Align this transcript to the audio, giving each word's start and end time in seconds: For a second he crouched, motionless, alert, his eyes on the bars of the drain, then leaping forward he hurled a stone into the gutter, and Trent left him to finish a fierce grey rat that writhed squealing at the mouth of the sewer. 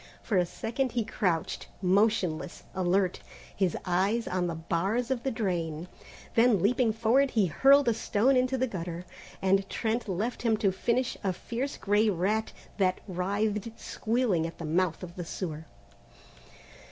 For 0.23 0.35
a 0.37 0.47
second 0.47 0.93
he 0.93 1.05
crouched, 1.05 1.67
motionless, 1.79 2.63
alert, 2.73 3.19
his 3.55 3.77
eyes 3.85 4.27
on 4.27 4.47
the 4.47 4.55
bars 4.55 5.11
of 5.11 5.21
the 5.21 5.29
drain, 5.29 5.87
then 6.33 6.59
leaping 6.59 6.91
forward 6.91 7.29
he 7.29 7.45
hurled 7.45 7.87
a 7.87 7.93
stone 7.93 8.35
into 8.35 8.57
the 8.57 8.65
gutter, 8.65 9.05
and 9.43 9.69
Trent 9.69 10.09
left 10.09 10.41
him 10.41 10.57
to 10.57 10.71
finish 10.71 11.17
a 11.23 11.31
fierce 11.33 11.77
grey 11.77 12.09
rat 12.09 12.51
that 12.79 12.99
writhed 13.07 13.79
squealing 13.79 14.47
at 14.47 14.57
the 14.57 14.65
mouth 14.65 15.03
of 15.03 15.15
the 15.17 15.23
sewer. 15.23 15.67